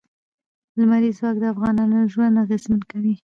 [0.77, 3.15] لمریز ځواک د افغانانو ژوند اغېزمن کوي.